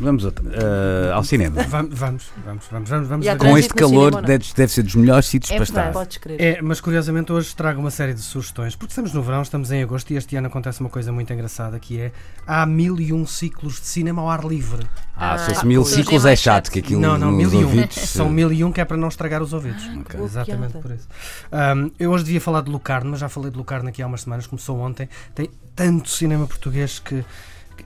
[0.00, 1.62] Vamos eh, ao cinema.
[1.68, 3.26] Vamos, vamos, vamos, vamos, vamos.
[3.38, 4.26] Com este calor, cinema, não?
[4.26, 5.92] deve, deve ser dos melhores sítios É para estar.
[5.92, 6.40] podes crer.
[6.40, 9.82] É, mas curiosamente hoje trago uma série de sugestões, porque estamos no verão, estamos em
[9.82, 12.12] agosto e este ano acontece uma coisa muito engraçada que é
[12.46, 14.84] há mil e um ciclos de cinema ao ar livre.
[15.16, 15.94] Ah, se Ah, fosse mil pois.
[15.94, 17.62] ciclos é é chato, que aquilo não, não, mil e um.
[17.64, 17.94] ouvidos...
[18.08, 19.84] São mil e um que é para não estragar os ouvidos.
[20.08, 20.80] Que Exatamente piada.
[20.80, 21.06] por isso.
[21.52, 24.22] Ahm, eu hoje devia falar de Lucarno, mas já falei de Lucarno aqui há umas
[24.22, 25.08] semanas, começou ontem.
[25.34, 27.24] Tem tanto cinema português que.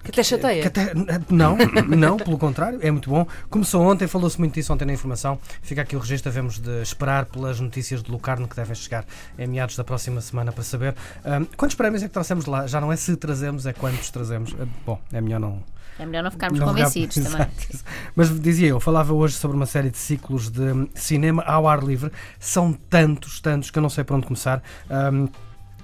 [0.03, 0.63] Que até chateia.
[0.63, 0.93] que até-
[1.31, 1.57] não,
[1.97, 3.27] não, pelo contrário, é muito bom.
[3.51, 5.39] Começou ontem, falou-se muito disso ontem na informação.
[5.63, 9.05] Fica aqui o registro, devemos de esperar pelas notícias de Lucarno que devem chegar
[9.39, 10.95] em meados da próxima semana para saber.
[11.25, 12.67] Ahm, quantos prémios é que trouxemos de lá?
[12.67, 14.55] Já não é se trazemos, é quantos trazemos.
[14.61, 15.63] Ah, Bom, é melhor não,
[15.99, 17.47] É melhor não ficarmos não convencidos ficar- também.
[17.71, 17.85] Exato.
[18.15, 22.13] Mas dizia eu, falava hoje sobre uma série de ciclos de cinema ao ar livre.
[22.39, 24.63] São tantos, tantos, que eu não sei por onde começar.
[24.91, 25.27] Ahm,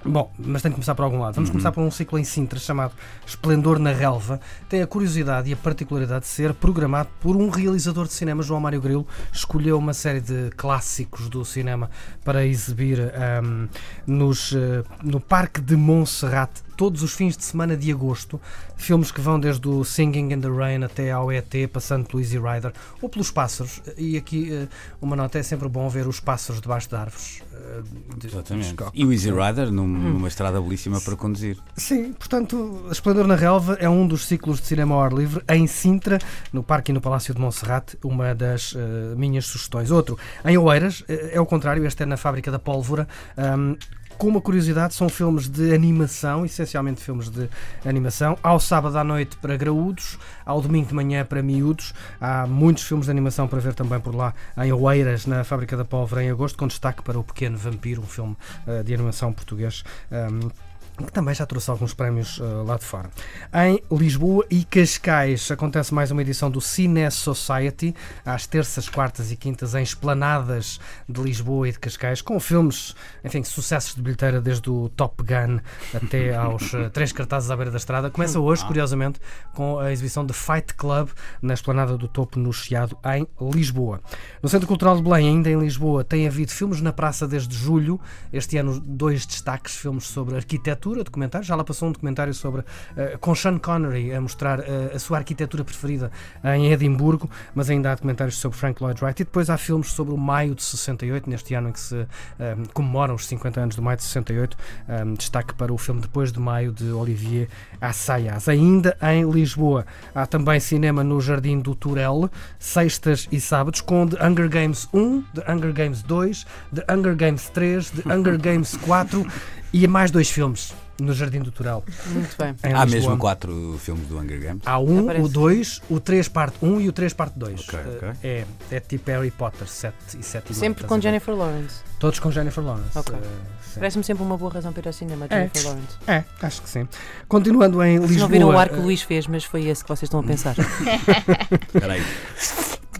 [0.05, 1.35] Bom, mas tem que começar por algum lado.
[1.35, 2.93] Vamos começar por um ciclo em Sintra chamado
[3.25, 4.39] Esplendor na Relva.
[4.67, 8.59] Tem a curiosidade e a particularidade de ser programado por um realizador de cinema, João
[8.59, 9.07] Mário Grilo.
[9.31, 11.89] Escolheu uma série de clássicos do cinema
[12.23, 13.67] para exibir ahm,
[14.05, 18.39] nos, eh, no Parque de Montserrat todos os fins de semana de agosto.
[18.75, 22.37] Filmes que vão desde o Singing in the Rain até ao ET, passando pelo Easy
[22.37, 23.81] Rider ou pelos pássaros.
[23.97, 24.67] E aqui eh,
[25.01, 27.41] uma nota: é sempre bom ver os pássaros debaixo de árvores.
[27.53, 27.81] eh,
[28.17, 28.73] de- Exatamente.
[28.75, 31.57] dos E o Easy Rider num- numa estrada belíssima para conduzir.
[31.77, 35.65] Sim, portanto, Esplendor na Relva é um dos ciclos de cinema ao ar livre em
[35.67, 36.19] Sintra,
[36.51, 39.91] no Parque e no Palácio de Monserrate, uma das eh, minhas sugestões.
[39.91, 43.07] Outro, em Oeiras, é o contrário, este é na Fábrica da Pólvora.
[43.37, 43.75] ahm,
[44.17, 47.49] com uma curiosidade, são filmes de animação, essencialmente filmes de
[47.85, 51.93] animação, ao sábado à noite para graúdos, ao domingo de manhã para miúdos.
[52.19, 55.85] Há muitos filmes de animação para ver também por lá em Oeiras, na Fábrica da
[55.85, 58.35] Pólvora, em agosto, com destaque para O Pequeno Vampiro, um filme
[58.67, 59.83] eh, de animação português.
[60.11, 60.49] ahm,
[60.97, 63.09] que também já trouxe alguns prémios eh, lá de fora.
[63.53, 69.35] Em Lisboa e Cascais acontece mais uma edição do Cine Society, às terças, quartas e
[69.35, 74.69] quintas, em esplanadas de Lisboa e de Cascais, com filmes, enfim, sucessos de bilheteira desde
[74.69, 75.59] o Top Gun
[75.93, 78.11] até aos eh, três cartazes à beira da estrada.
[78.11, 79.19] Começa hoje, curiosamente,
[79.55, 81.09] com a exibição de Fight Club
[81.41, 83.99] na esplanada do Topo no Chiado, em Lisboa.
[84.41, 87.99] No Centro Cultural de Belém, ainda em Lisboa, tem havido filmes na praça desde julho.
[88.31, 91.47] Este ano, dois destaques: filmes sobre arquitetura, documentários.
[91.47, 92.63] Já lá passou um documentário sobre
[92.97, 96.11] eh, com Sean Connery a mostrar eh, a sua arquitetura preferida
[96.43, 99.21] em Edimburgo, mas ainda há documentários sobre Frank Lloyd Wright.
[99.21, 102.05] E depois há filmes sobre o maio de 68, neste ano em que se
[102.39, 104.57] eh, comemoram os 50 anos do maio de 68.
[104.87, 107.47] eh, destaque para o filme Depois de Maio de Olivier
[107.79, 108.47] Assayas.
[108.47, 112.29] Ainda em Lisboa, há também cinema no Jardim do Turel,
[112.59, 117.49] sextas e sábados, com The Hunger Games 1, The Hunger Games 2, The Hunger Games
[117.49, 119.25] 3, The Hunger Games 4
[119.73, 121.83] e mais dois filmes no Jardim do Turel.
[122.05, 122.55] Muito bem.
[122.63, 122.85] em Há Lisboa.
[123.01, 124.61] mesmo quatro filmes do Hunger Games.
[124.65, 125.25] Há um, Aparece.
[125.25, 127.59] o 2, o 3 parte 1 e o 3 parte 2.
[127.67, 128.09] Ok, ok.
[128.23, 131.01] É, é tipo Harry Potter, 7 e 7 e Sempre com?
[131.01, 131.77] Jennifer Lawrence.
[131.99, 132.95] Todos com Jennifer Lawrence.
[132.97, 133.15] Ok.
[133.15, 133.19] eh,
[133.65, 133.79] sim.
[133.79, 135.35] Parece-me sempre uma boa razão para ir ao cinema, É.
[135.35, 135.97] Jennifer Lawrence.
[136.07, 136.87] É, acho que sim.
[137.27, 138.27] Continuando em Vocês Lisboa.
[138.29, 140.19] não viram o ar que eh, o Luís fez, mas foi esse que vocês estão
[140.19, 140.55] a pensar.
[141.73, 142.03] Espera aí.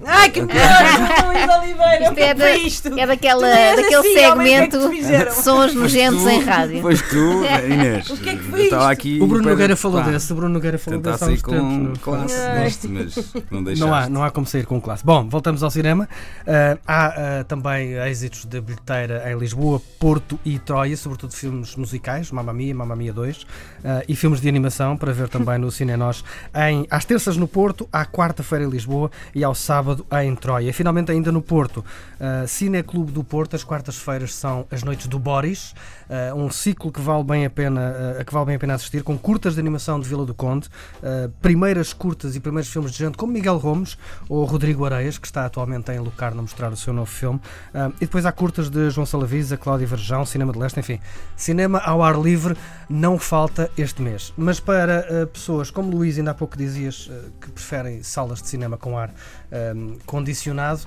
[0.05, 1.22] Ai, que merda!
[1.49, 2.99] Oliveira, Isto é, da, isto?
[2.99, 5.31] é daquela, daquele assim, é que segmento fizeram?
[5.31, 6.81] sons nojentos em rádio.
[6.81, 8.09] Pois tu, Inês.
[8.09, 8.75] O que é que foi isto?
[8.75, 9.19] aqui.
[9.21, 11.99] O Bruno Nogueira falou pá, desse, o Bruno Nogueira falou desse há uns com tempos.
[11.99, 13.83] classe neste, mas não deixaste.
[13.83, 15.03] Não há, não há como sair com classe.
[15.05, 16.07] Bom, voltamos ao cinema.
[16.47, 17.05] Ah, há
[17.39, 22.73] ah, também êxitos de bilheteira em Lisboa, Porto e Troia, sobretudo filmes musicais, Mamma Mia,
[22.73, 23.45] Mamma Mia 2,
[23.83, 26.23] ah, e filmes de animação para ver também no Cine Nós,
[26.55, 30.71] em, às terças no Porto, à quarta-feira em Lisboa e ao sábado em Troia.
[30.73, 31.83] Finalmente ainda no Porto,
[32.19, 35.73] ah, Cine Clube do Porto, as quartas-feiras são as noites do Boris,
[36.09, 38.73] ah, um ciclo que vale bem a pena, ah, a que vale bem a pena
[38.75, 40.69] assistir, com curtas de animação de Vila do Conde,
[41.03, 43.97] ah, primeiras curtas e primeiros filmes de gente como Miguel Gomes
[44.29, 47.39] ou Rodrigo Areias, que está atualmente em Lucarno a mostrar o seu novo filme,
[47.73, 50.99] Ah, e depois há curtas de João Salavisa, Cláudia Verjão, Cinema de Leste, enfim,
[51.35, 52.55] cinema ao ar livre
[52.89, 54.33] não falta este mês.
[54.37, 58.47] Mas para ah, pessoas como Luís, ainda há pouco dizias ah, que preferem salas de
[58.47, 59.09] cinema com ar
[59.51, 59.73] ah,
[60.05, 60.81] condicionado,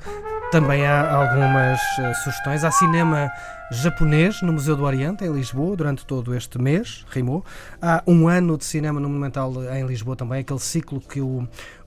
[0.50, 2.64] também há algumas ah, sugestões.
[2.64, 3.30] Há cinema
[3.70, 7.44] japonês no Museu do Oriente, em Lisboa, durante todo este mês, rimou.
[7.82, 11.46] Há um ano de cinema no Monumental em Lisboa também, aquele ciclo que o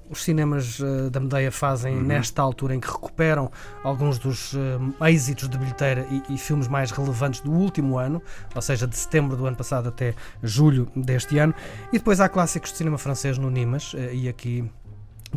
[0.09, 3.51] os cinemas eh, da Medeia fazem nesta altura em que recuperam
[3.83, 8.21] alguns dos eh, êxitos de bilheteira e, e filmes mais relevantes do último ano,
[8.56, 11.53] ou seja, de setembro do ano passado até julho deste ano.
[11.94, 14.69] E depois há clássicos de cinema francês no Nimas, eh, e aqui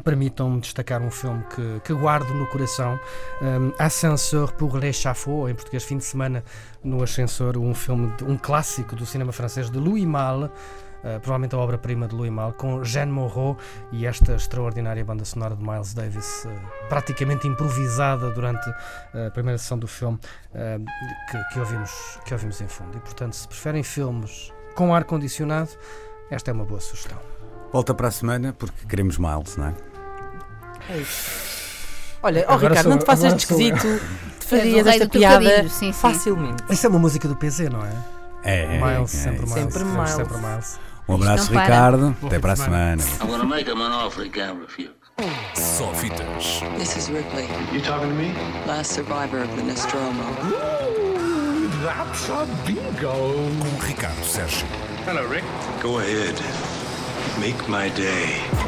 [0.03, 2.99] Permitam-me destacar um filme que, que guardo no coração,
[3.43, 6.43] um, Ascenseur pour l'échafaud, em português Fim de Semana
[6.83, 11.55] no Ascensor, um filme, de- um clássico do cinema francês de Louis Malle, uh, provavelmente
[11.55, 13.57] a obra-prima de Louis Malle, com Jeanne Moreau
[13.93, 19.59] e esta extraordinária banda sonora de Miles Davis, uh, praticamente improvisada durante uh, a primeira
[19.59, 20.19] sessão do filme,
[20.55, 20.85] uh,
[21.31, 22.97] que, que ouvimos, que ouvimos em fundo.
[22.97, 25.69] E portanto, se preferem filmes com ar-condicionado,
[26.31, 27.19] esta é uma boa sugestão.
[27.73, 29.75] Volta para a semana porque queremos Miles, não é?
[30.91, 31.43] É isso.
[32.23, 34.01] Olha, Agora Ricardo, sou- não te faças de esquisito.
[34.43, 35.93] Te farias rei esta piada sim, sim.
[35.93, 36.63] facilmente.
[36.69, 37.93] Isso é uma música do PZ, não é?
[38.45, 39.55] É, é, Miles, é, sempre isso.
[39.55, 39.73] Miles.
[39.75, 40.11] Sempre Miles.
[40.11, 40.81] Sempre Miles.
[41.09, 41.63] Um abraço, não para.
[41.65, 42.17] Ricardo.
[42.25, 43.03] Até para a semana.
[43.23, 44.91] I'm gonna make him an offer he can't refuse.
[45.55, 46.61] Só fitas.
[46.79, 48.35] This is Ripley, You talking to me?
[48.67, 50.23] last survivor of the Nostromo.
[50.45, 53.13] Ooh, that's a bingo.
[53.61, 54.67] Com Ricardo Sérgio.
[55.07, 55.45] Hello, Rick.
[55.83, 56.35] Go ahead.
[57.39, 58.62] Make my day.